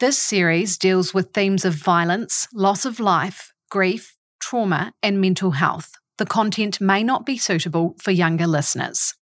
[0.00, 5.92] This series deals with themes of violence, loss of life, grief, trauma, and mental health.
[6.18, 9.14] The content may not be suitable for younger listeners.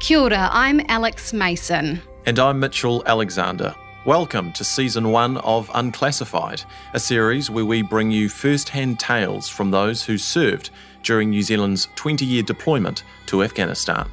[0.00, 2.02] Kia ora, I'm Alex Mason.
[2.26, 3.74] And I'm Mitchell Alexander.
[4.04, 6.62] Welcome to season one of Unclassified,
[6.92, 10.68] a series where we bring you first hand tales from those who served
[11.02, 14.10] during New Zealand's 20 year deployment to Afghanistan.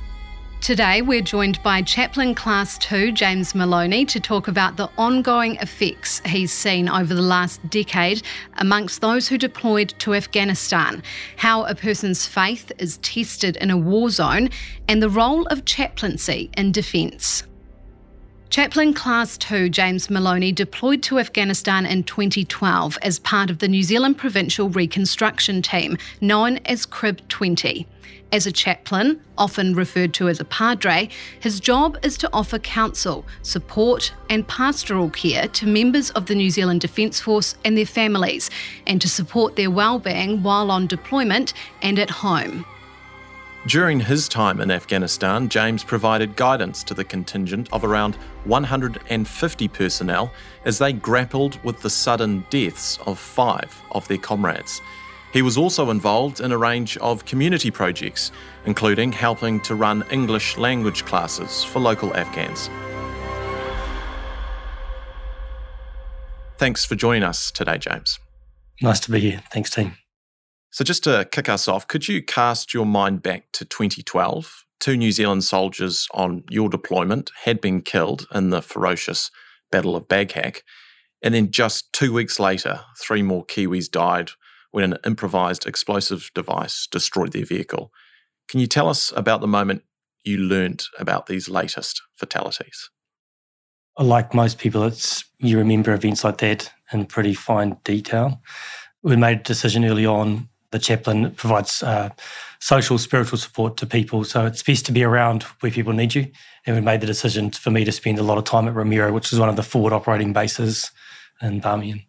[0.62, 6.22] Today, we're joined by Chaplain Class 2 James Molony to talk about the ongoing effects
[6.26, 8.22] he's seen over the last decade
[8.58, 11.02] amongst those who deployed to Afghanistan,
[11.38, 14.50] how a person's faith is tested in a war zone,
[14.90, 17.44] and the role of chaplaincy in defence.
[18.50, 23.84] Chaplain Class 2 James Molony deployed to Afghanistan in 2012 as part of the New
[23.84, 27.86] Zealand Provincial Reconstruction Team, known as CRIB 20.
[28.32, 31.10] As a chaplain, often referred to as a padre,
[31.40, 36.50] his job is to offer counsel, support, and pastoral care to members of the New
[36.50, 38.50] Zealand Defence Force and their families,
[38.88, 42.66] and to support their well-being while on deployment and at home.
[43.68, 48.16] During his time in Afghanistan, James provided guidance to the contingent of around
[48.46, 50.32] 150 personnel
[50.64, 54.82] as they grappled with the sudden deaths of five of their comrades.
[55.34, 58.32] He was also involved in a range of community projects,
[58.66, 62.70] including helping to run English language classes for local Afghans.
[66.58, 68.20] Thanks for joining us today, James.
[68.82, 69.44] Nice to be here.
[69.52, 69.98] Thanks, team.
[70.72, 74.66] So, just to kick us off, could you cast your mind back to 2012?
[74.80, 79.32] Two New Zealand soldiers on your deployment had been killed in the ferocious
[79.72, 80.62] Battle of Baghak.
[81.22, 84.32] And then just two weeks later, three more Kiwis died
[84.72, 87.92] when an improvised explosive device destroyed their vehicle.
[88.48, 89.84] Can you tell us about the moment
[90.24, 92.90] you learned about these latest fatalities?
[93.98, 98.42] Uh, like most people, it's you remember events like that in pretty fine detail.
[99.02, 102.10] We made a decision early on the chaplain provides uh,
[102.60, 104.24] social, spiritual support to people.
[104.24, 106.28] So it's best to be around where people need you.
[106.66, 109.12] And we made the decision for me to spend a lot of time at Romero,
[109.12, 110.92] which is one of the forward operating bases
[111.42, 112.06] in Bamiyan.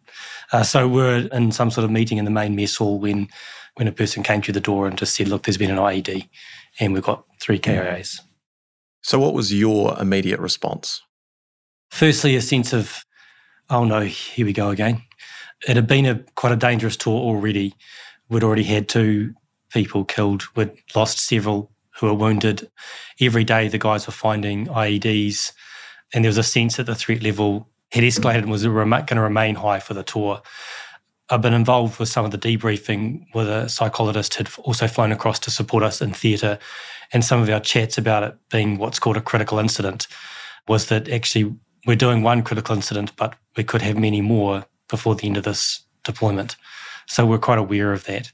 [0.51, 3.29] Uh, so we're in some sort of meeting in the main mess hall when
[3.75, 6.27] when a person came through the door and just said, "Look, there's been an IED,
[6.79, 8.19] and we've got three KIAs."
[9.01, 11.01] So, what was your immediate response?
[11.89, 13.05] Firstly, a sense of,
[13.69, 15.03] "Oh no, here we go again."
[15.67, 17.75] It had been a quite a dangerous tour already
[18.31, 19.35] We'd already had two
[19.71, 20.43] people killed.
[20.55, 21.69] We'd lost several
[21.99, 22.71] who were wounded.
[23.19, 25.51] Every day, the guys were finding IEDs,
[26.13, 29.21] and there was a sense that the threat level had escalated and was going to
[29.21, 30.41] remain high for the tour.
[31.29, 35.37] I've been involved with some of the debriefing where a psychologist had also flown across
[35.39, 36.57] to support us in theatre.
[37.13, 40.07] And some of our chats about it being what's called a critical incident
[40.69, 41.53] was that actually
[41.85, 45.43] we're doing one critical incident, but we could have many more before the end of
[45.43, 46.55] this deployment.
[47.11, 48.31] So we're quite aware of that.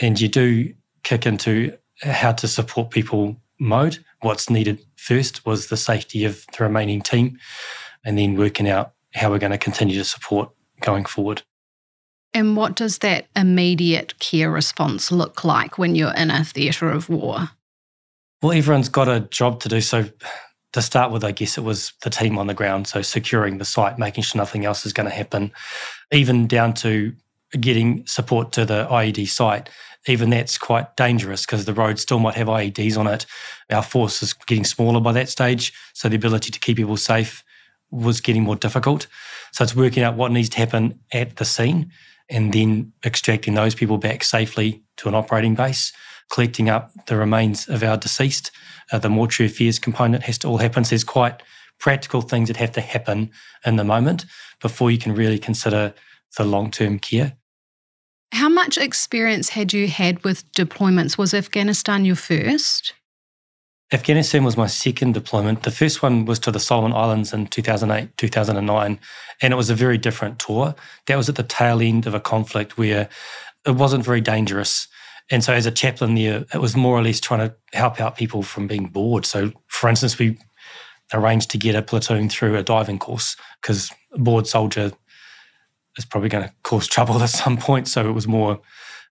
[0.00, 0.72] And you do
[1.02, 3.98] kick into how to support people mode.
[4.22, 7.38] What's needed first was the safety of the remaining team,
[8.06, 10.50] and then working out how we're going to continue to support
[10.80, 11.42] going forward.
[12.32, 17.10] And what does that immediate care response look like when you're in a theatre of
[17.10, 17.50] war?
[18.40, 19.82] Well, everyone's got a job to do.
[19.82, 20.08] So,
[20.72, 22.86] to start with, I guess it was the team on the ground.
[22.88, 25.52] So, securing the site, making sure nothing else is going to happen,
[26.10, 27.14] even down to
[27.60, 29.68] getting support to the IED site,
[30.06, 33.26] even that's quite dangerous because the road still might have IEDs on it.
[33.70, 37.42] Our force is getting smaller by that stage, so the ability to keep people safe
[37.90, 39.06] was getting more difficult.
[39.52, 41.92] So it's working out what needs to happen at the scene
[42.28, 45.92] and then extracting those people back safely to an operating base,
[46.30, 48.50] collecting up the remains of our deceased.
[48.92, 50.84] Uh, the mortuary affairs component has to all happen.
[50.84, 51.42] So there's quite
[51.78, 53.30] practical things that have to happen
[53.64, 54.24] in the moment
[54.60, 55.94] before you can really consider
[56.36, 57.36] the long term care.
[58.32, 61.16] How much experience had you had with deployments?
[61.16, 62.94] Was Afghanistan your first?
[63.92, 65.62] Afghanistan was my second deployment.
[65.62, 68.98] The first one was to the Solomon Islands in 2008, 2009,
[69.40, 70.74] and it was a very different tour.
[71.06, 73.08] That was at the tail end of a conflict where
[73.64, 74.88] it wasn't very dangerous.
[75.30, 78.16] And so, as a chaplain there, it was more or less trying to help out
[78.16, 79.24] people from being bored.
[79.24, 80.36] So, for instance, we
[81.12, 84.92] arranged to get a platoon through a diving course because bored soldier
[85.96, 87.88] is probably going to cause trouble at some point.
[87.88, 88.60] So it was more,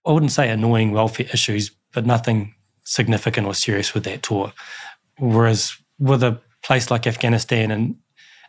[0.06, 2.54] I wouldn't say annoying welfare issues, but nothing
[2.84, 4.52] significant or serious with that tour.
[5.18, 7.96] Whereas with a place like Afghanistan and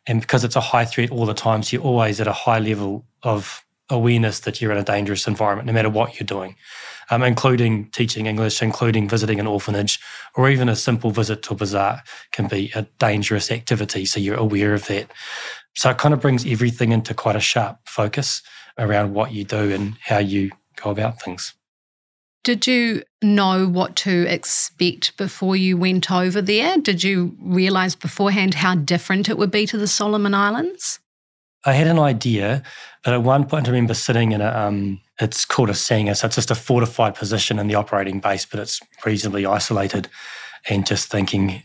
[0.10, 2.60] and because it's a high threat all the time, so you're always at a high
[2.60, 6.56] level of awareness that you're in a dangerous environment, no matter what you're doing.
[7.10, 10.00] um, including teaching English, including visiting an orphanage,
[10.36, 14.06] or even a simple visit to a bazaar can be a dangerous activity.
[14.06, 15.12] So you're aware of that.
[15.76, 18.42] So it kind of brings everything into quite a sharp focus
[18.78, 21.54] around what you do and how you go about things.
[22.44, 26.78] Did you know what to expect before you went over there?
[26.78, 31.00] Did you realise beforehand how different it would be to the Solomon Islands?
[31.68, 32.64] I had an idea,
[33.04, 36.28] but at one point I remember sitting in a, um, it's called a Sangar, so
[36.28, 40.08] it's just a fortified position in the operating base, but it's reasonably isolated,
[40.70, 41.64] and just thinking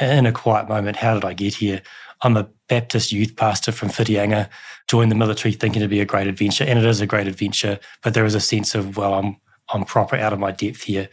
[0.00, 1.82] in a quiet moment, how did I get here?
[2.22, 4.48] I'm a Baptist youth pastor from Whitianga,
[4.88, 7.78] joined the military thinking it'd be a great adventure, and it is a great adventure,
[8.02, 9.36] but there is a sense of, well, I'm
[9.70, 11.10] I'm proper out of my depth here.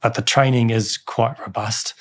[0.00, 1.94] But the training is quite robust.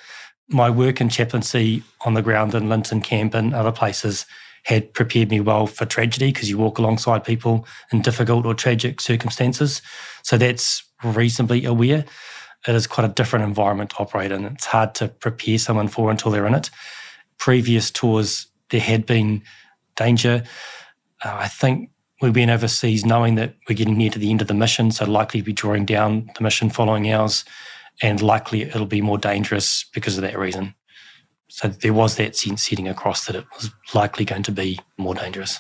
[0.48, 4.26] My work in chaplaincy on the ground in Linton Camp and other places
[4.64, 9.02] had prepared me well for tragedy because you walk alongside people in difficult or tragic
[9.02, 9.82] circumstances.
[10.24, 12.06] So that's reasonably aware.
[12.68, 14.46] It is quite a different environment to operate in.
[14.46, 16.70] It's hard to prepare someone for until they're in it.
[17.40, 19.42] Previous tours, there had been
[19.96, 20.44] danger.
[21.26, 21.90] Uh, I think
[22.22, 25.06] we went overseas knowing that we're getting near to the end of the mission, so
[25.06, 27.44] likely to be drawing down the mission following ours,
[28.02, 30.76] and likely it'll be more dangerous because of that reason.
[31.52, 35.14] So there was that sense setting across that it was likely going to be more
[35.14, 35.60] dangerous.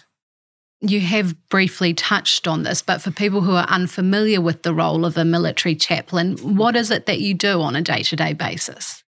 [0.80, 5.06] You have briefly touched on this, but for people who are unfamiliar with the role
[5.06, 8.32] of a military chaplain, what is it that you do on a day to day
[8.32, 9.04] basis?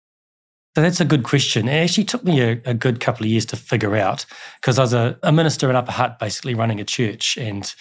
[0.75, 1.67] So that's a good question.
[1.67, 4.25] It actually took me a, a good couple of years to figure out
[4.59, 7.71] because I was a, a, minister in Upper Hutt, basically running a church, and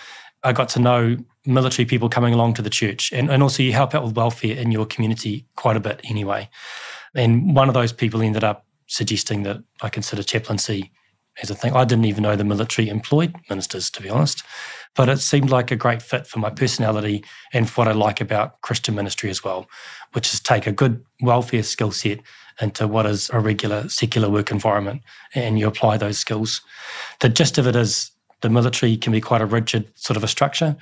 [0.42, 1.16] I got to know
[1.46, 3.12] military people coming along to the church.
[3.12, 6.50] And, and also, you help out with welfare in your community quite a bit anyway.
[7.14, 10.90] And one of those people ended up suggesting that I consider chaplaincy
[11.40, 11.72] as a thing.
[11.72, 14.42] I didn't even know the military employed ministers, to be honest,
[14.96, 18.20] but it seemed like a great fit for my personality and for what I like
[18.20, 19.68] about Christian ministry as well,
[20.12, 22.18] which is take a good welfare skill set
[22.60, 25.02] into what is a regular secular work environment
[25.34, 26.60] and you apply those skills.
[27.20, 28.10] The gist of it is
[28.40, 30.76] the military can be quite a rigid sort of a structure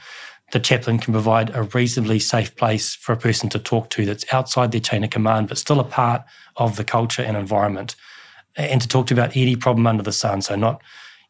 [0.52, 4.24] the chaplain can provide a reasonably safe place for a person to talk to that's
[4.32, 6.24] outside their chain of command, but still a part
[6.56, 7.94] of the culture and environment.
[8.56, 10.42] And to talk to about any problem under the sun.
[10.42, 10.82] So not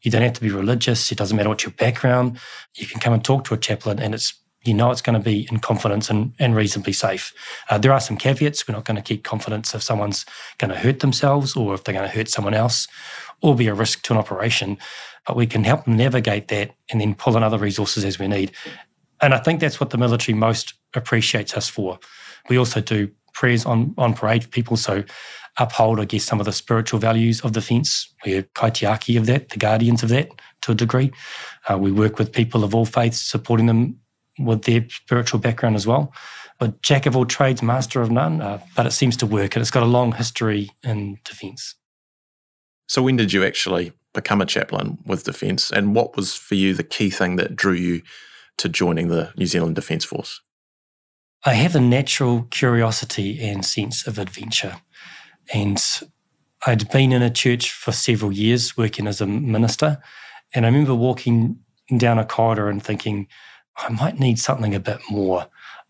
[0.03, 2.39] you don't have to be religious, it doesn't matter what your background.
[2.77, 4.35] You can come and talk to a chaplain and it's
[4.65, 7.33] you know it's going to be in confidence and, and reasonably safe.
[7.71, 8.67] Uh, there are some caveats.
[8.67, 10.27] We're not going to keep confidence if someone's
[10.59, 12.87] going to hurt themselves or if they're going to hurt someone else
[13.41, 14.79] or be a risk to an operation.
[15.27, 18.29] But we can help them navigate that and then pull in other resources as we
[18.29, 18.53] need.
[19.21, 21.99] And I think that's what the military most appreciates us for.
[22.49, 25.05] We also do prayers on, on parade for people, so
[25.59, 28.13] uphold, I guess, some of the spiritual values of defence.
[28.25, 30.31] We're kaitiaki of that, the guardians of that
[30.63, 31.13] to a degree.
[31.69, 33.99] Uh, we work with people of all faiths, supporting them
[34.39, 36.13] with their spiritual background as well.
[36.59, 39.61] But jack of all trades, master of none, uh, but it seems to work and
[39.61, 41.75] it's got a long history in defence.
[42.89, 46.75] So, when did you actually become a chaplain with Defence, and what was for you
[46.75, 48.03] the key thing that drew you
[48.59, 50.41] to joining the New Zealand Defence Force?
[51.45, 54.77] I have a natural curiosity and sense of adventure.
[55.55, 55.83] And
[56.67, 59.99] I'd been in a church for several years working as a minister.
[60.55, 61.61] And I remember walking
[61.97, 63.29] down a corridor and thinking,
[63.77, 65.47] I might need something a bit more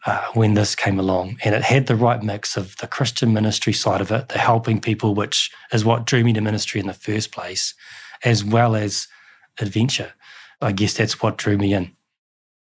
[0.06, 1.38] uh, when this came along.
[1.42, 4.80] And it had the right mix of the Christian ministry side of it, the helping
[4.80, 7.74] people, which is what drew me to ministry in the first place,
[8.22, 9.08] as well as
[9.58, 10.12] adventure.
[10.60, 11.96] I guess that's what drew me in.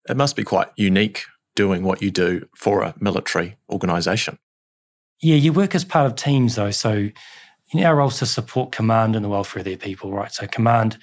[0.10, 1.24] It must be quite unique
[1.56, 4.38] doing what you do for a military organisation.
[5.20, 6.72] Yeah, you work as part of teams though.
[6.72, 7.10] So
[7.74, 10.32] know, our role is to support command and the welfare of their people, right?
[10.32, 10.98] So command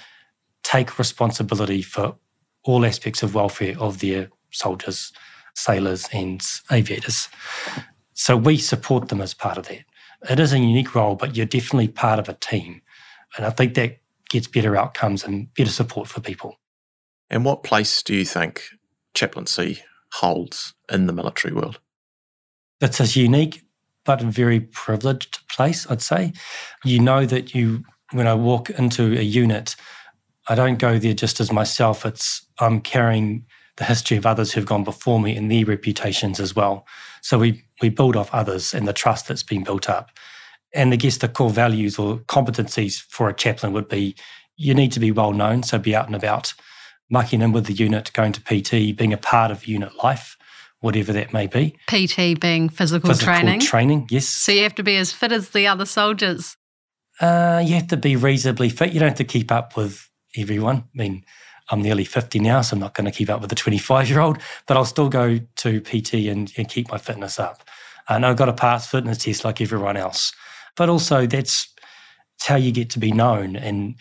[0.62, 2.16] take responsibility for
[2.62, 5.12] all aspects of welfare of their soldiers,
[5.54, 6.42] sailors, and
[6.72, 7.28] aviators.
[8.14, 9.84] So we support them as part of that.
[10.30, 12.80] It is a unique role, but you're definitely part of a team.
[13.36, 13.98] And I think that
[14.30, 16.56] gets better outcomes and better support for people.
[17.28, 18.62] And what place do you think
[19.14, 19.80] chaplaincy
[20.14, 21.80] holds in the military world?
[22.80, 23.62] It's a unique
[24.04, 26.32] but very privileged place, I'd say.
[26.84, 29.76] You know that you, when I walk into a unit,
[30.48, 32.04] I don't go there just as myself.
[32.04, 36.54] It's I'm carrying the history of others who've gone before me and their reputations as
[36.54, 36.86] well.
[37.22, 40.10] So we we build off others and the trust that's been built up.
[40.72, 44.16] And I guess the core values or competencies for a chaplain would be
[44.56, 46.54] you need to be well known, so be out and about
[47.10, 50.36] mucking in with the unit, going to PT, being a part of unit life,
[50.80, 51.76] whatever that may be.
[51.86, 53.60] PT being physical, physical training.
[53.60, 54.28] Training, yes.
[54.28, 56.56] So you have to be as fit as the other soldiers.
[57.20, 58.92] Uh, you have to be reasonably fit.
[58.92, 60.78] You don't have to keep up with everyone.
[60.78, 61.24] I mean,
[61.70, 64.20] I'm nearly 50 now, so I'm not going to keep up with the 25 year
[64.20, 67.64] old, but I'll still go to PT and, and keep my fitness up.
[68.08, 70.32] And I've got to pass fitness tests like everyone else.
[70.76, 71.72] But also, that's
[72.42, 73.56] how you get to be known.
[73.56, 73.94] And,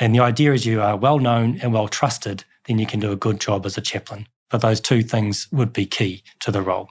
[0.00, 3.12] and the idea is you are well known and well trusted, then you can do
[3.12, 4.26] a good job as a chaplain.
[4.50, 6.90] But those two things would be key to the role.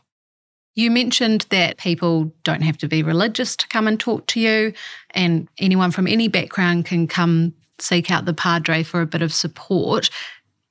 [0.74, 4.74] You mentioned that people don't have to be religious to come and talk to you,
[5.12, 9.34] and anyone from any background can come seek out the Padre for a bit of
[9.34, 10.10] support.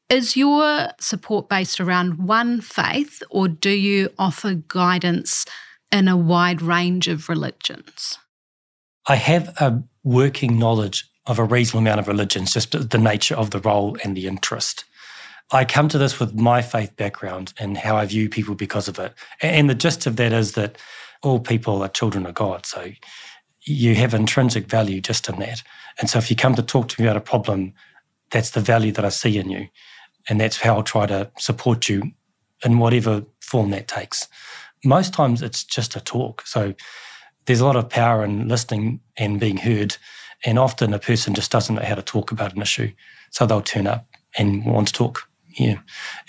[0.09, 5.45] Is your support based around one faith, or do you offer guidance
[5.93, 8.19] in a wide range of religions?
[9.07, 13.51] I have a working knowledge of a reasonable amount of religions, just the nature of
[13.51, 14.85] the role and the interest.
[15.53, 18.99] I come to this with my faith background and how I view people because of
[18.99, 19.13] it.
[19.43, 20.79] And the gist of that is that
[21.23, 22.67] all people are children of God.
[22.67, 22.93] So
[23.63, 25.63] you have intrinsic value just in that.
[25.99, 27.75] And so if you come to talk to me about a problem,
[28.31, 29.69] that's the value that I see in you.
[30.29, 32.13] And that's how I'll try to support you
[32.65, 34.29] in whatever form that takes.
[34.85, 36.47] Most times it's just a talk.
[36.47, 36.75] So
[37.47, 39.97] there's a lot of power in listening and being heard.
[40.45, 42.93] And often a person just doesn't know how to talk about an issue.
[43.31, 44.07] So they'll turn up
[44.39, 45.29] and want to talk.
[45.59, 45.81] Yeah.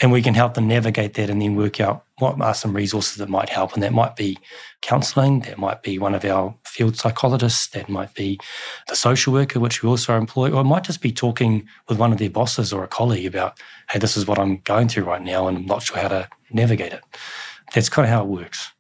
[0.02, 3.18] And we can help them navigate that and then work out what are some resources
[3.18, 3.74] that might help.
[3.74, 4.38] And that might be
[4.82, 8.40] counselling, that might be one of our field psychologists, that might be
[8.88, 12.12] the social worker, which we also employ, or it might just be talking with one
[12.12, 13.60] of their bosses or a colleague about,
[13.92, 16.28] hey, this is what I'm going through right now and I'm not sure how to
[16.52, 17.04] navigate it.
[17.76, 18.72] That's kind of how it works.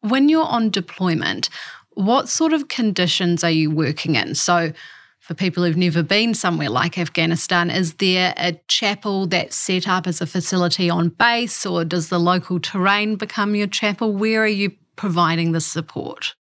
[0.00, 1.48] When you're on deployment,
[1.96, 4.34] what sort of conditions are you working in?
[4.34, 4.72] So,
[5.18, 10.06] for people who've never been somewhere like Afghanistan, is there a chapel that's set up
[10.06, 14.12] as a facility on base, or does the local terrain become your chapel?
[14.12, 16.36] Where are you providing the support?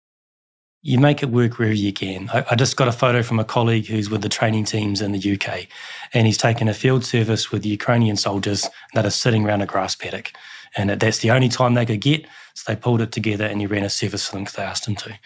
[0.83, 2.29] You make it work wherever you can.
[2.31, 5.13] I, I just got a photo from a colleague who's with the training teams in
[5.13, 5.67] the UK,
[6.13, 9.95] and he's taken a field service with Ukrainian soldiers that are sitting around a grass
[9.95, 10.33] paddock.
[10.77, 12.27] And that's the only time they could get.
[12.55, 14.89] So they pulled it together and he ran a service for them because they asked
[14.89, 15.19] him to.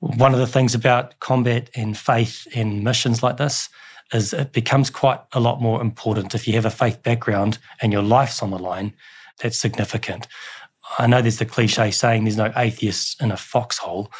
[0.00, 3.68] One of the things about combat and faith and missions like this
[4.12, 6.34] is it becomes quite a lot more important.
[6.34, 8.94] If you have a faith background and your life's on the line,
[9.40, 10.26] that's significant.
[10.98, 14.10] I know there's the cliche saying there's no atheists in a foxhole,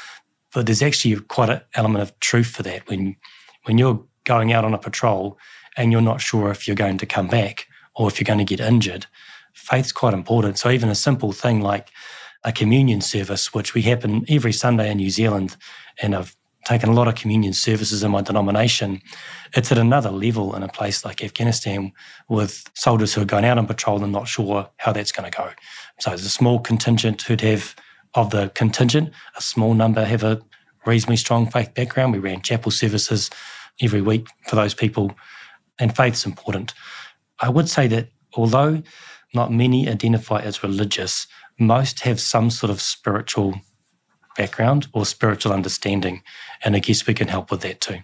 [0.52, 2.88] but there's actually quite an element of truth for that.
[2.88, 3.16] When
[3.64, 5.38] when you're going out on a patrol
[5.76, 8.56] and you're not sure if you're going to come back or if you're going to
[8.56, 9.06] get injured,
[9.54, 10.58] faith's quite important.
[10.58, 11.90] So even a simple thing like
[12.44, 15.56] a communion service, which we happen every Sunday in New Zealand,
[16.02, 19.00] and I've taken a lot of communion services in my denomination.
[19.54, 21.92] It's at another level in a place like Afghanistan
[22.28, 25.36] with soldiers who are going out on patrol and not sure how that's going to
[25.36, 25.50] go.
[26.00, 27.74] So there's a small contingent who'd have,
[28.14, 30.40] of the contingent, a small number have a
[30.86, 32.12] reasonably strong faith background.
[32.12, 33.30] We ran chapel services
[33.80, 35.14] every week for those people,
[35.78, 36.74] and faith's important.
[37.40, 38.82] I would say that although
[39.34, 41.26] not many identify as religious,
[41.58, 43.60] most have some sort of spiritual
[44.36, 46.22] background or spiritual understanding.
[46.64, 47.98] And I guess we can help with that too.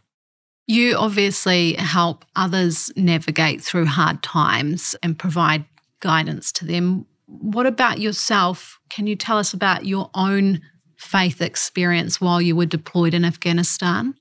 [0.67, 5.65] You obviously help others navigate through hard times and provide
[5.99, 7.07] guidance to them.
[7.27, 8.79] What about yourself?
[8.89, 10.61] Can you tell us about your own
[10.97, 14.15] faith experience while you were deployed in Afghanistan?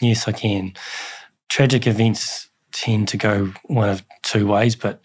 [0.00, 0.74] Yes, I can.
[1.48, 5.00] Tragic events tend to go one of two ways, but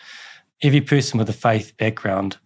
[0.63, 2.37] every person with a faith background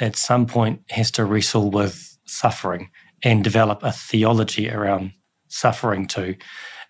[0.00, 2.90] at some point has to wrestle with suffering
[3.22, 5.12] and develop a theology around
[5.48, 6.36] suffering too.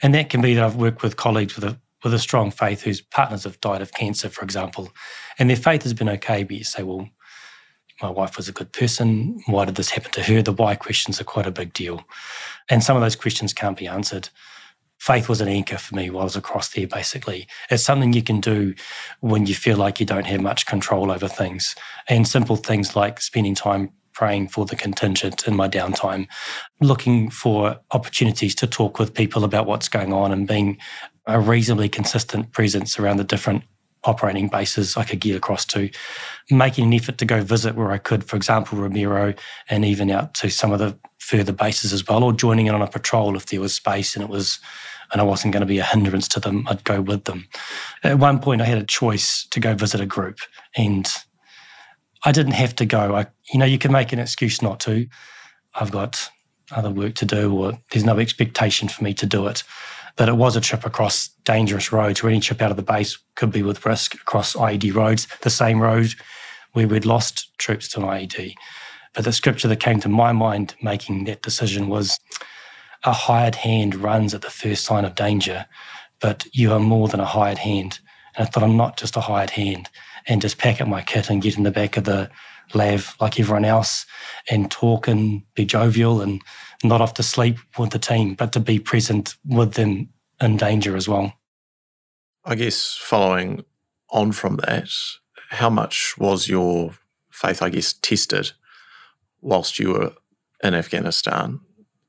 [0.02, 2.82] And that can be that I've worked with colleagues with a with a strong faith
[2.82, 4.92] whose partners have died of cancer, for example,
[5.38, 7.08] and their faith has been okay, but you say, well,
[8.02, 9.40] my wife was a good person.
[9.46, 10.42] Why did this happen to her?
[10.42, 12.04] The why questions are quite a big deal.
[12.68, 14.28] And some of those questions can't be answered
[14.98, 17.46] faith was an anchor for me while I was across there, basically.
[17.70, 18.74] It's something you can do
[19.20, 21.74] when you feel like you don't have much control over things.
[22.08, 26.26] And simple things like spending time praying for the contingent in my downtime,
[26.80, 30.78] looking for opportunities to talk with people about what's going on and being
[31.26, 33.62] a reasonably consistent presence around the different
[34.06, 35.90] operating bases I could get across to,
[36.50, 39.34] making an effort to go visit where I could, for example, Romero,
[39.68, 42.82] and even out to some of the further bases as well, or joining in on
[42.82, 44.58] a patrol if there was space and it was
[45.12, 47.46] and I wasn't going to be a hindrance to them, I'd go with them.
[48.02, 50.38] At one point, I had a choice to go visit a group,
[50.76, 51.08] and
[52.24, 53.14] I didn't have to go.
[53.14, 55.06] I, you know, you can make an excuse not to.
[55.74, 56.28] I've got
[56.72, 59.62] other work to do, or there's no expectation for me to do it.
[60.16, 63.18] But it was a trip across dangerous roads where any trip out of the base
[63.34, 66.14] could be with risk across IED roads, the same road
[66.72, 68.54] where we'd lost troops to an IED.
[69.14, 72.18] But the scripture that came to my mind making that decision was
[73.04, 75.66] a hired hand runs at the first sign of danger,
[76.20, 78.00] but you are more than a hired hand.
[78.36, 79.88] And I thought, I'm not just a hired hand
[80.26, 82.30] and just pack up my kit and get in the back of the
[82.74, 84.06] LAV like everyone else
[84.50, 86.42] and talk and be jovial and
[86.84, 90.08] not off to sleep with the team, but to be present with them
[90.40, 91.32] in danger as well.
[92.44, 93.64] I guess following
[94.10, 94.90] on from that,
[95.50, 96.92] how much was your
[97.30, 98.52] faith, I guess, tested
[99.40, 100.12] whilst you were
[100.62, 101.60] in Afghanistan,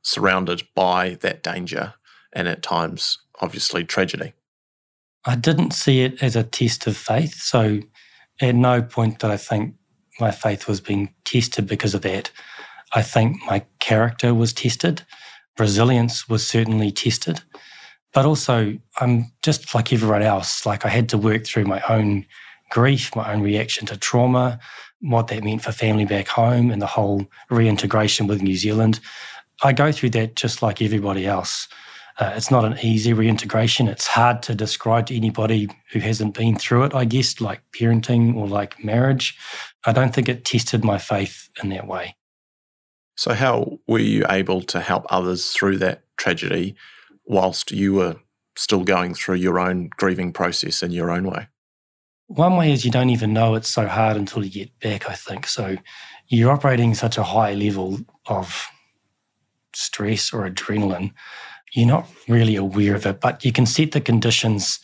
[0.02, 1.96] surrounded by that danger
[2.34, 4.34] and at times, obviously, tragedy?
[5.26, 7.36] I didn't see it as a test of faith.
[7.36, 7.80] So
[8.40, 9.76] at no point did I think
[10.20, 12.32] my faith was being tested because of that.
[12.94, 15.04] I think my character was tested.
[15.58, 17.42] Resilience was certainly tested.
[18.14, 20.66] But also, I'm just like everyone else.
[20.66, 22.26] Like I had to work through my own
[22.70, 24.60] grief, my own reaction to trauma,
[25.02, 29.00] what that meant for family back home, and the whole reintegration with New Zealand.
[29.64, 31.68] I go through that just like everybody else.
[32.20, 33.88] Uh, it's not an easy reintegration.
[33.88, 38.36] It's hard to describe to anybody who hasn't been through it, I guess, like parenting
[38.36, 39.38] or like marriage.
[39.86, 42.16] I don't think it tested my faith in that way.
[43.16, 46.76] So, how were you able to help others through that tragedy
[47.26, 48.16] whilst you were
[48.56, 51.48] still going through your own grieving process in your own way?
[52.28, 55.14] One way is you don't even know it's so hard until you get back, I
[55.14, 55.46] think.
[55.46, 55.78] So,
[56.28, 58.66] you're operating such a high level of
[59.74, 61.14] stress or adrenaline
[61.78, 64.80] you're not really aware of it, but you can set the conditions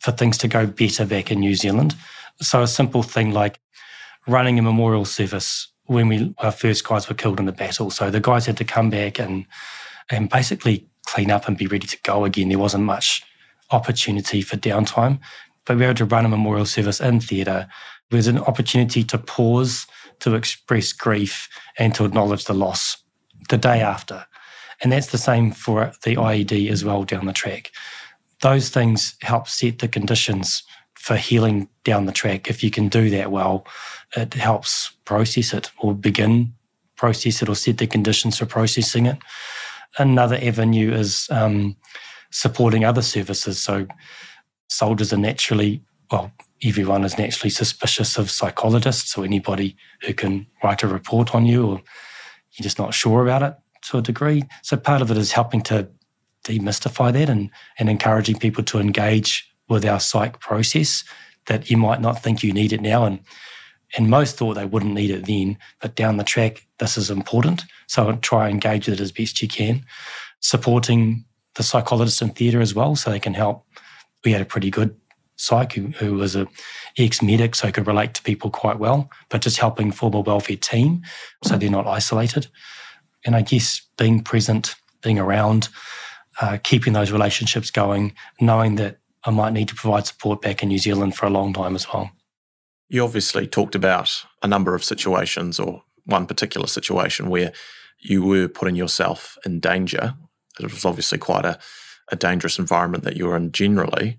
[0.00, 1.96] for things to go better back in New Zealand.
[2.42, 3.58] So a simple thing like
[4.26, 7.90] running a memorial service when we our first guys were killed in the battle.
[7.90, 9.46] So the guys had to come back and
[10.10, 12.50] and basically clean up and be ready to go again.
[12.50, 13.22] There wasn't much
[13.70, 15.20] opportunity for downtime.
[15.64, 17.68] But we were able to run a memorial service in theatre.
[18.10, 19.86] There was an opportunity to pause,
[20.20, 21.48] to express grief,
[21.78, 22.98] and to acknowledge the loss
[23.48, 24.26] the day after.
[24.84, 27.72] And that's the same for the IED as well down the track.
[28.42, 30.62] Those things help set the conditions
[30.94, 32.48] for healing down the track.
[32.50, 33.66] If you can do that well,
[34.14, 36.52] it helps process it or begin
[36.96, 39.18] process it or set the conditions for processing it.
[39.98, 41.76] Another avenue is um,
[42.30, 43.58] supporting other services.
[43.58, 43.86] So
[44.68, 46.30] soldiers are naturally, well,
[46.62, 51.66] everyone is naturally suspicious of psychologists or anybody who can write a report on you
[51.66, 51.82] or
[52.52, 53.54] you're just not sure about it
[53.84, 54.42] to a degree.
[54.62, 55.88] So part of it is helping to
[56.44, 61.04] demystify that and, and encouraging people to engage with our psych process
[61.46, 63.04] that you might not think you need it now.
[63.04, 63.20] And
[63.96, 67.62] and most thought they wouldn't need it then, but down the track, this is important.
[67.86, 69.84] So try and engage with it as best you can.
[70.40, 73.64] Supporting the psychologists in theatre as well, so they can help.
[74.24, 74.96] We had a pretty good
[75.36, 76.48] psych who, who was a
[76.98, 81.02] ex-medic, so could relate to people quite well, but just helping form a welfare team
[81.44, 82.48] so they're not isolated
[83.24, 85.68] and I guess being present, being around,
[86.40, 90.68] uh, keeping those relationships going, knowing that I might need to provide support back in
[90.68, 92.10] New Zealand for a long time as well.
[92.88, 97.52] You obviously talked about a number of situations or one particular situation where
[97.98, 100.14] you were putting yourself in danger.
[100.60, 101.58] It was obviously quite a,
[102.10, 104.18] a dangerous environment that you were in generally.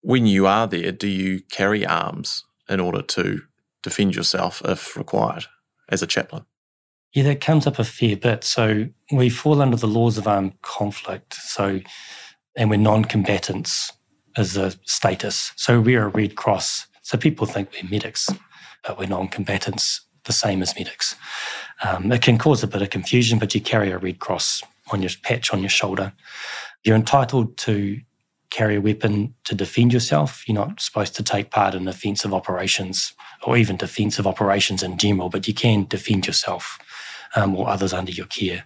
[0.00, 3.42] When you are there, do you carry arms in order to
[3.82, 5.44] defend yourself if required
[5.88, 6.46] as a chaplain?
[7.16, 8.44] Yeah, that comes up a fair bit.
[8.44, 11.32] So we fall under the laws of armed conflict.
[11.32, 11.80] So,
[12.54, 13.90] and we're non-combatants
[14.36, 15.52] as a status.
[15.56, 16.86] So we're a Red Cross.
[17.00, 18.28] So people think we're medics,
[18.86, 21.14] but we're non-combatants, the same as medics.
[21.82, 25.00] Um, it can cause a bit of confusion, but you carry a Red Cross on
[25.00, 26.12] your patch on your shoulder.
[26.84, 27.98] You're entitled to
[28.50, 30.46] carry a weapon to defend yourself.
[30.46, 35.30] You're not supposed to take part in offensive operations or even defensive operations in general,
[35.30, 36.78] but you can defend yourself
[37.34, 38.64] um, or others under your care.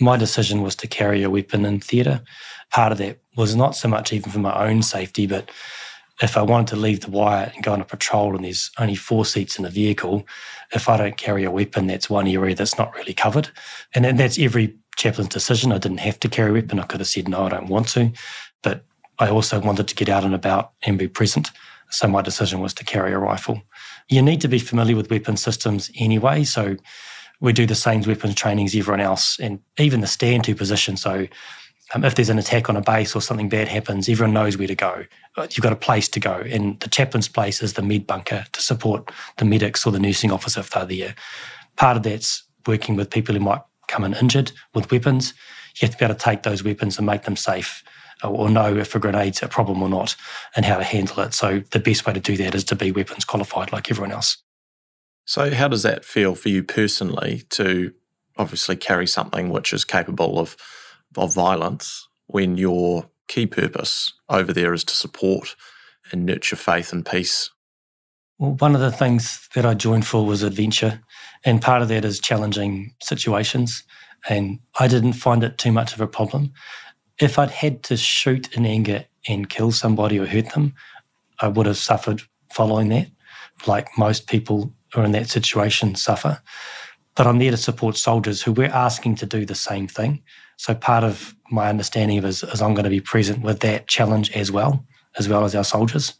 [0.00, 2.22] My decision was to carry a weapon in theatre.
[2.70, 5.50] Part of that was not so much even for my own safety, but
[6.22, 8.94] if I wanted to leave the wire and go on a patrol and there's only
[8.94, 10.26] four seats in the vehicle,
[10.72, 13.48] if I don't carry a weapon, that's one area that's not really covered.
[13.94, 15.72] And then that's every chaplain's decision.
[15.72, 16.78] I didn't have to carry a weapon.
[16.78, 18.12] I could have said, no, I don't want to.
[18.62, 18.84] But
[19.18, 21.50] I also wanted to get out and about and be present.
[21.90, 23.62] So my decision was to carry a rifle.
[24.08, 26.44] You need to be familiar with weapon systems anyway.
[26.44, 26.76] So
[27.40, 30.96] we do the same weapons training as everyone else, and even the stand to position.
[30.96, 31.26] So
[31.94, 34.68] um, if there's an attack on a base or something bad happens, everyone knows where
[34.68, 35.04] to go.
[35.36, 38.46] Uh, you've got a place to go, and the chaplain's place is the med bunker
[38.52, 41.14] to support the medics or the nursing officer if they're there.
[41.76, 45.34] Part of that's working with people who might come in injured with weapons.
[45.76, 47.82] You have to be able to take those weapons and make them safe
[48.22, 50.14] uh, or know if a grenade's a problem or not
[50.54, 51.34] and how to handle it.
[51.34, 54.36] So the best way to do that is to be weapons qualified like everyone else.
[55.24, 57.92] So, how does that feel for you personally to
[58.36, 60.56] obviously carry something which is capable of,
[61.16, 65.54] of violence when your key purpose over there is to support
[66.10, 67.50] and nurture faith and peace?
[68.38, 71.02] Well, one of the things that I joined for was adventure,
[71.44, 73.84] and part of that is challenging situations.
[74.28, 76.52] And I didn't find it too much of a problem.
[77.18, 80.74] If I'd had to shoot in anger and kill somebody or hurt them,
[81.40, 83.08] I would have suffered following that,
[83.66, 86.40] like most people who are in that situation suffer.
[87.16, 90.22] But I'm there to support soldiers who we're asking to do the same thing.
[90.56, 93.88] So part of my understanding of is, is I'm going to be present with that
[93.88, 94.84] challenge as well,
[95.18, 96.14] as well as our soldiers.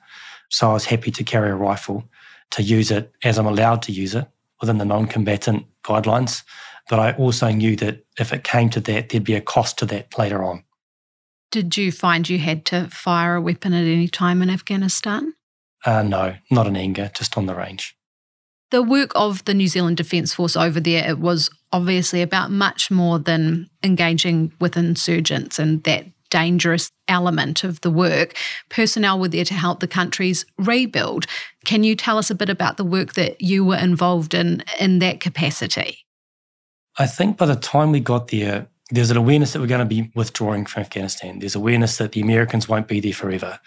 [0.51, 2.05] So I was happy to carry a rifle,
[2.51, 4.27] to use it as I'm allowed to use it
[4.61, 6.43] within the non-combatant guidelines.
[6.89, 9.87] But I also knew that if it came to that, there'd be a cost to
[9.87, 10.65] that later on.
[11.51, 15.35] Did you find you had to fire a weapon at any time in Afghanistan?
[15.85, 17.97] Uh, no, not in anger, just on the range.
[18.71, 22.91] The work of the New Zealand Defence Force over there, it was obviously about much
[22.91, 28.37] more than engaging with insurgents and that dangerous element of the work.
[28.69, 31.27] Personnel were there to help the countries rebuild.
[31.65, 35.01] Can you tell us a bit about the work that you were involved in in
[35.01, 36.07] that capacity?
[36.99, 39.85] I think by the time we got there, there's an awareness that we're going to
[39.85, 41.39] be withdrawing from Afghanistan.
[41.39, 43.59] There's awareness that the Americans won't be there forever.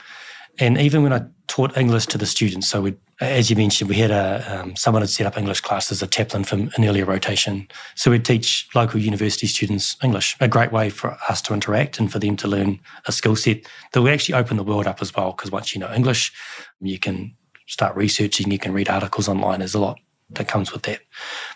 [0.60, 3.96] And even when I taught English to the students, so we, as you mentioned, we
[3.96, 7.68] had a um, someone had set up English classes, a chaplain from an earlier rotation.
[7.96, 12.12] So we'd teach local university students English, a great way for us to interact and
[12.12, 15.16] for them to learn a skill set that would actually open the world up as
[15.16, 15.32] well.
[15.32, 16.34] Because once you know English,
[16.82, 17.36] you can
[17.68, 19.60] start researching, you can read articles online.
[19.60, 20.00] There's a lot
[20.32, 21.00] that comes with that.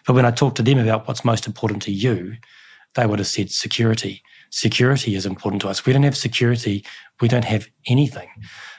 [0.05, 2.37] But when I talked to them about what's most important to you,
[2.95, 4.21] they would have said security.
[4.49, 5.85] Security is important to us.
[5.85, 6.85] We don't have security,
[7.19, 8.29] we don't have anything.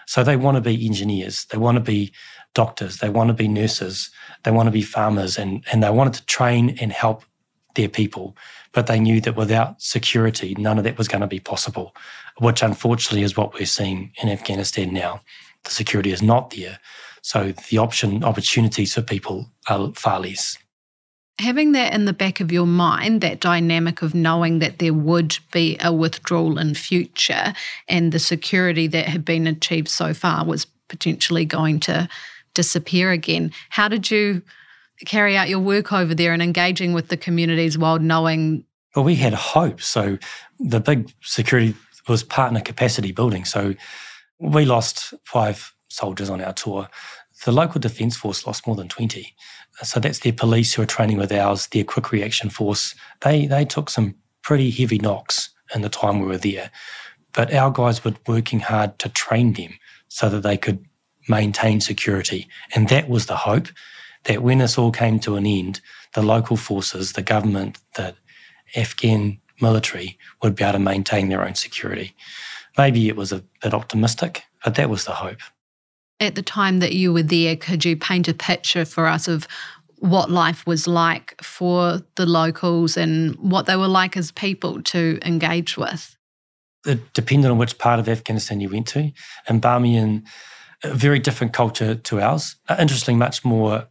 [0.06, 2.12] So they want to be engineers, they want to be
[2.54, 4.10] doctors, they want to be nurses,
[4.44, 7.24] they want to be farmers, and, and they wanted to train and help
[7.74, 8.36] their people.
[8.72, 11.94] But they knew that without security, none of that was going to be possible,
[12.38, 15.20] which unfortunately is what we're seeing in Afghanistan now.
[15.64, 16.78] The security is not there.
[17.22, 20.58] So the option opportunities for people are far less
[21.38, 25.38] having that in the back of your mind, that dynamic of knowing that there would
[25.52, 27.52] be a withdrawal in future
[27.88, 32.08] and the security that had been achieved so far was potentially going to
[32.58, 33.52] disappear again.
[33.70, 34.42] How did you
[35.06, 38.64] carry out your work over there and engaging with the communities while knowing?
[38.96, 39.80] Well, we had hope.
[39.80, 40.18] So
[40.58, 41.76] the big security
[42.08, 43.44] was partner capacity building.
[43.44, 43.76] So
[44.40, 46.88] we lost five soldiers on our tour.
[47.44, 49.36] The local defence force lost more than 20.
[49.84, 52.96] So that's their police who are training with ours, their quick reaction force.
[53.20, 56.72] They, they took some pretty heavy knocks in the time we were there.
[57.34, 60.87] But our guys were working hard to train them so that they could
[61.28, 62.48] maintain security.
[62.74, 63.68] And that was the hope
[64.24, 65.80] that when this all came to an end,
[66.14, 68.14] the local forces, the government, the
[68.76, 72.14] Afghan military would be able to maintain their own security.
[72.76, 75.40] Maybe it was a bit optimistic, but that was the hope
[76.20, 79.46] at the time that you were there, could you paint a picture for us of
[79.98, 85.18] what life was like for the locals and what they were like as people to
[85.24, 86.16] engage with?
[86.86, 89.10] It depended on which part of Afghanistan you went to.
[89.48, 90.24] In Bamiyan,
[90.84, 92.56] a very different culture to ours.
[92.78, 93.88] Interestingly, much more,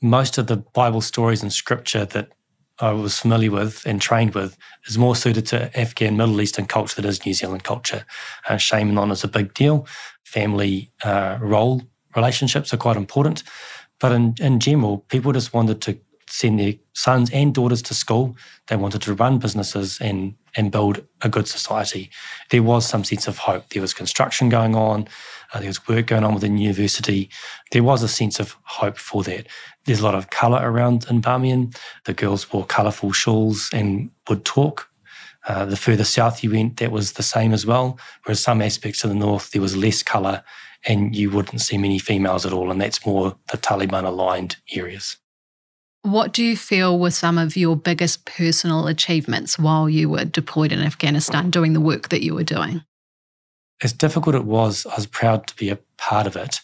[0.00, 2.28] most of the Bible stories and scripture that
[2.80, 7.00] I was familiar with and trained with is more suited to Afghan Middle Eastern culture
[7.00, 8.04] than is New Zealand culture.
[8.48, 9.86] Uh, shame on is a big deal.
[10.24, 11.82] Family uh, role
[12.16, 13.42] relationships are quite important.
[14.00, 15.98] But in, in general, people just wanted to
[16.28, 18.36] send their sons and daughters to school.
[18.66, 22.10] They wanted to run businesses and and build a good society.
[22.50, 23.68] There was some sense of hope.
[23.70, 25.08] There was construction going on.
[25.52, 27.30] Uh, there was work going on within university.
[27.72, 29.46] There was a sense of hope for that.
[29.84, 31.76] There's a lot of colour around in Bamiyan.
[32.04, 34.88] The girls wore colourful shawls and would talk.
[35.46, 37.98] Uh, the further south you went, that was the same as well.
[38.24, 40.42] Whereas some aspects of the north, there was less colour
[40.86, 42.70] and you wouldn't see many females at all.
[42.70, 45.18] And that's more the Taliban aligned areas.
[46.04, 50.70] What do you feel were some of your biggest personal achievements while you were deployed
[50.70, 52.84] in Afghanistan doing the work that you were doing?
[53.82, 56.60] As difficult it was, I was proud to be a part of it.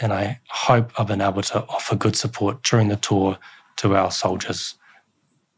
[0.00, 3.36] And I hope I've been able to offer good support during the tour
[3.78, 4.76] to our soldiers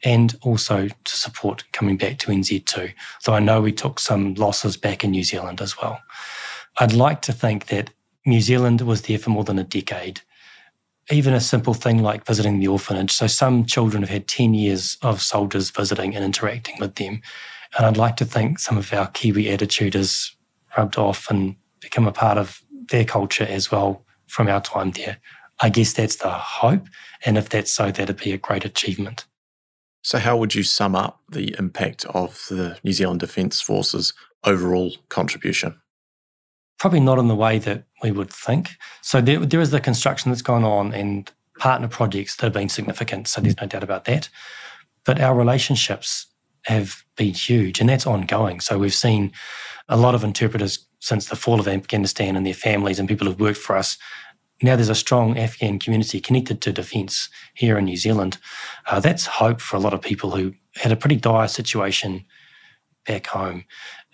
[0.03, 2.93] and also to support coming back to NZ too.
[3.27, 6.01] Though I know we took some losses back in New Zealand as well.
[6.79, 7.91] I'd like to think that
[8.25, 10.23] New Zealand was there for more than a decade
[11.11, 13.13] even a simple thing like visiting the orphanage.
[13.13, 17.21] So some children have had 10 years of soldiers visiting and interacting with them.
[17.77, 20.33] And I'd like to think some of our Kiwi attitude has
[20.77, 25.19] rubbed off and become a part of their culture as well from our time there.
[25.61, 26.87] I guess that's the hope.
[27.25, 29.27] And if that's so, that'd be a great achievement.
[30.03, 34.13] So, how would you sum up the impact of the New Zealand Defence Force's
[34.45, 35.81] overall contribution?
[36.79, 38.77] Probably not in the way that we would think.
[39.03, 42.69] So there, there is the construction that's gone on and partner projects that have been
[42.69, 43.29] significant.
[43.29, 44.29] So there's no doubt about that.
[45.05, 46.27] But our relationships
[46.67, 48.61] have been huge and that's ongoing.
[48.61, 49.33] So we've seen
[49.89, 53.41] a lot of interpreters since the fall of Afghanistan and their families and people who've
[53.41, 53.97] worked for us.
[54.63, 58.39] Now there's a strong Afghan community connected to defence here in New Zealand.
[58.87, 62.25] Uh, that's hope for a lot of people who had a pretty dire situation
[63.07, 63.65] back home.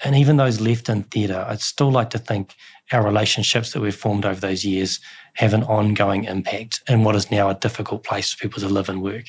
[0.04, 2.54] And even those left in theatre, I'd still like to think
[2.90, 5.00] our relationships that we've formed over those years
[5.34, 8.88] have an ongoing impact in what is now a difficult place for people to live
[8.88, 9.26] and work.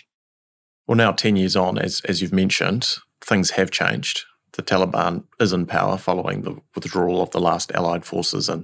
[0.87, 4.23] Well, now 10 years on, as, as you've mentioned, things have changed.
[4.53, 8.63] The Taliban is in power following the withdrawal of the last Allied forces in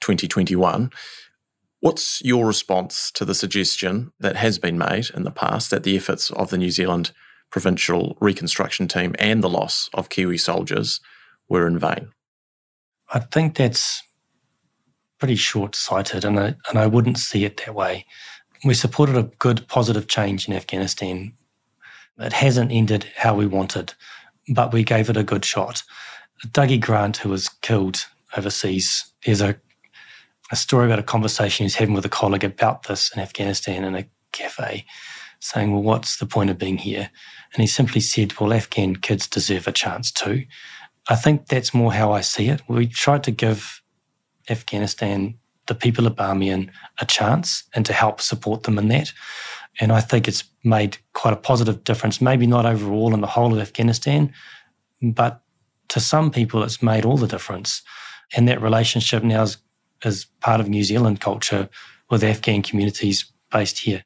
[0.00, 0.90] 2021.
[1.80, 5.96] What's your response to the suggestion that has been made in the past that the
[5.96, 7.10] efforts of the New Zealand
[7.50, 11.00] Provincial Reconstruction Team and the loss of Kiwi soldiers
[11.52, 12.08] were in vain?
[13.12, 14.02] I think that's
[15.18, 18.06] pretty short sighted, and I, and I wouldn't see it that way.
[18.64, 21.34] We supported a good, positive change in Afghanistan.
[22.18, 23.94] It hasn't ended how we wanted,
[24.48, 25.82] but we gave it a good shot.
[26.48, 29.56] Dougie Grant, who was killed overseas, there's a,
[30.50, 33.94] a story about a conversation he's having with a colleague about this in Afghanistan in
[33.94, 34.86] a cafe,
[35.38, 37.10] saying, Well, what's the point of being here?
[37.52, 40.46] And he simply said, Well, Afghan kids deserve a chance too.
[41.08, 42.62] I think that's more how I see it.
[42.68, 43.82] We tried to give
[44.48, 45.34] Afghanistan,
[45.66, 49.12] the people of Bamiyan, a chance and to help support them in that.
[49.80, 53.52] And I think it's made quite a positive difference, maybe not overall in the whole
[53.52, 54.32] of Afghanistan,
[55.00, 55.42] but
[55.88, 57.82] to some people, it's made all the difference.
[58.34, 59.58] And that relationship now is,
[60.04, 61.68] is part of New Zealand culture
[62.10, 64.04] with Afghan communities based here.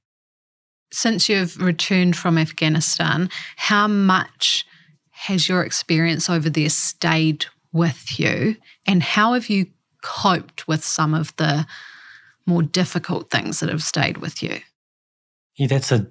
[0.92, 4.66] Since you've returned from Afghanistan, how much
[5.16, 8.56] has your experience over there stayed with you?
[8.86, 9.66] And how have you
[10.02, 11.66] coped with some of the
[12.44, 14.60] more difficult things that have stayed with you?
[15.56, 16.06] Yeah, that's a,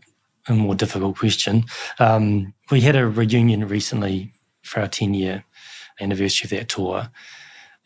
[0.47, 1.65] a more difficult question.
[1.99, 5.45] Um, we had a reunion recently for our 10 year
[6.01, 7.09] anniversary of that tour,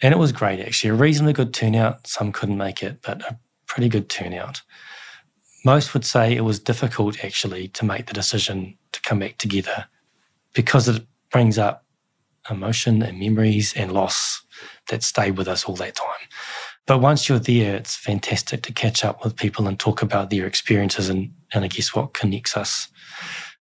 [0.01, 0.91] and it was great actually.
[0.91, 2.07] A reasonably good turnout.
[2.07, 4.61] Some couldn't make it, but a pretty good turnout.
[5.65, 9.87] Most would say it was difficult actually to make the decision to come back together
[10.53, 11.85] because it brings up
[12.49, 14.41] emotion and memories and loss
[14.89, 16.27] that stay with us all that time.
[16.87, 20.47] But once you're there, it's fantastic to catch up with people and talk about their
[20.47, 22.87] experiences and, and I guess what connects us.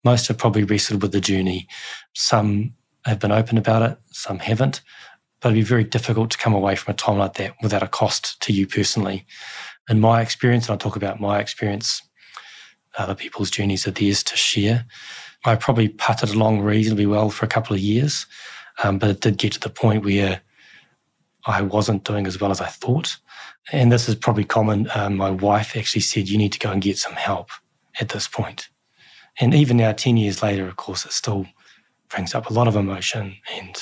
[0.03, 1.67] Most have probably wrestled with the journey.
[2.13, 2.73] Some
[3.05, 4.81] have been open about it, some haven't.
[5.41, 7.87] But it'd be very difficult to come away from a time like that without a
[7.87, 9.25] cost to you personally.
[9.89, 12.01] In my experience, and I talk about my experience,
[12.97, 14.85] other people's journeys are theirs to share.
[15.47, 18.25] I probably putted along reasonably well for a couple of years,
[18.83, 20.41] um, but it did get to the point where
[21.45, 23.17] I wasn't doing as well as I thought.
[23.71, 24.89] And this is probably common.
[24.93, 27.49] Um, my wife actually said, You need to go and get some help
[27.99, 28.69] at this point.
[29.39, 31.47] And even now, 10 years later, of course, it still
[32.09, 33.75] brings up a lot of emotion and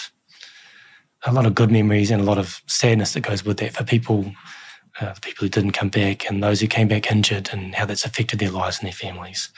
[1.26, 3.84] a lot of good memories and a lot of sadness that goes with that for
[3.84, 4.32] people,
[4.99, 7.86] uh, the people who didn't come back and those who came back injured and how
[7.86, 9.49] that's affected their lives and their families.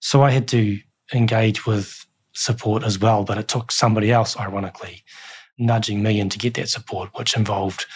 [0.00, 0.80] So I had to
[1.12, 5.02] engage with support as well, but it took somebody else, ironically,
[5.58, 7.86] nudging me in to get that support, which involved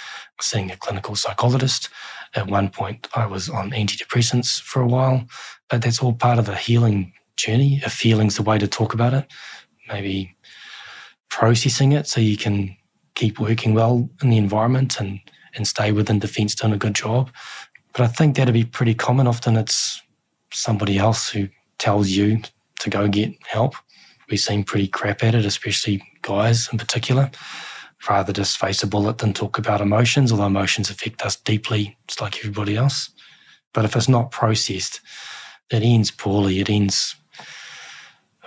[0.40, 1.88] seeing a clinical psychologist.
[2.34, 5.24] At one point, I was on antidepressants for a while,
[5.68, 7.82] but that's all part of the healing journey.
[7.84, 9.26] A feeling's the way to talk about it.
[9.88, 10.36] Maybe
[11.28, 12.76] processing it so you can
[13.14, 15.20] keep working well in the environment and,
[15.54, 17.30] and stay within defence doing a good job.
[17.92, 19.26] But I think that'd be pretty common.
[19.26, 20.00] Often it's
[20.52, 22.42] somebody else who tells you
[22.80, 23.74] to go get help.
[24.28, 27.30] We seem pretty crap at it, especially guys in particular.
[28.08, 32.20] Rather just face a bullet than talk about emotions, although emotions affect us deeply, just
[32.20, 33.10] like everybody else.
[33.74, 35.00] But if it's not processed,
[35.70, 36.60] it ends poorly.
[36.60, 37.16] It ends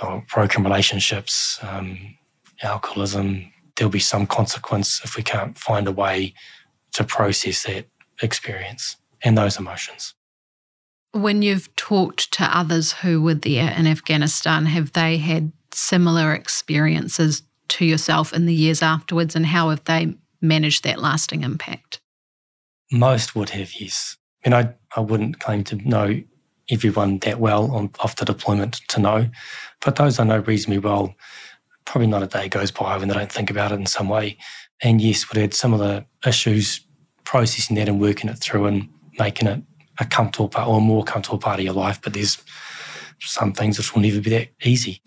[0.02, 2.18] oh, broken relationships, um,
[2.64, 3.52] alcoholism.
[3.76, 6.34] There'll be some consequence if we can't find a way
[6.94, 7.86] to process that
[8.22, 10.14] experience and those emotions.
[11.14, 17.44] When you've talked to others who were there in Afghanistan, have they had similar experiences
[17.70, 22.00] to yourself in the years afterwards, and how have they managed that lasting impact?
[22.92, 24.18] Most would have, yes.
[24.44, 26.22] And I, I wouldn't claim to know
[26.70, 29.30] everyone that well on, off the deployment to know,
[29.82, 31.16] but those I know reasonably well,
[31.86, 34.38] probably not a day goes by when they don't think about it in some way.
[34.82, 36.82] And yes, would had similar issues
[37.24, 39.62] processing that and working it through and making it
[40.00, 42.02] a comfortable part or a more comfortable part of your life.
[42.02, 42.38] But there's
[43.20, 45.02] some things that will never be that easy.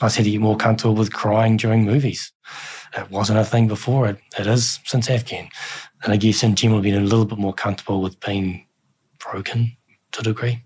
[0.00, 2.32] I said to get more comfortable with crying during movies.
[2.96, 4.08] It wasn't a thing before.
[4.08, 5.48] It, it is since Afghan.
[6.02, 8.66] and I guess in general being a little bit more comfortable with being
[9.18, 9.76] broken
[10.12, 10.62] to a degree.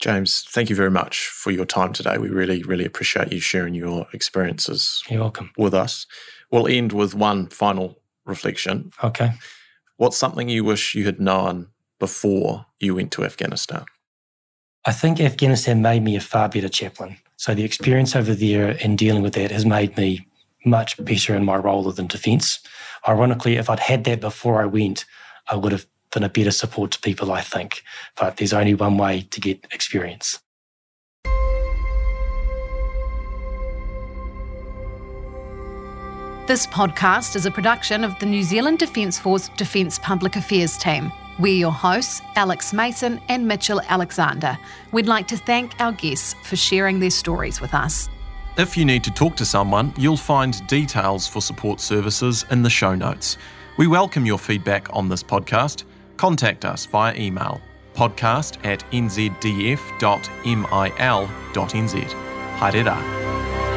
[0.00, 2.18] James, thank you very much for your time today.
[2.18, 5.50] We really, really appreciate you sharing your experiences You're welcome.
[5.56, 6.06] with us.
[6.50, 8.90] We'll end with one final reflection.
[9.02, 9.32] Okay.
[9.96, 11.68] What's something you wish you had known
[12.02, 13.84] before you went to Afghanistan?
[14.84, 17.18] I think Afghanistan made me a far better chaplain.
[17.36, 20.26] So the experience over there and dealing with that has made me
[20.66, 22.58] much better in my role within defence.
[23.06, 25.04] Ironically, if I'd had that before I went,
[25.48, 27.84] I would have been a better support to people, I think.
[28.16, 30.40] But there's only one way to get experience.
[36.48, 41.12] This podcast is a production of the New Zealand Defence Force Defence Public Affairs team.
[41.42, 44.56] We're your hosts, Alex Mason and Mitchell Alexander.
[44.92, 48.08] We'd like to thank our guests for sharing their stories with us.
[48.56, 52.70] If you need to talk to someone, you'll find details for support services in the
[52.70, 53.38] show notes.
[53.76, 55.82] We welcome your feedback on this podcast.
[56.16, 57.60] Contact us via email
[57.92, 59.32] podcast at nzdf.mil.nz.
[62.58, 63.71] Haere.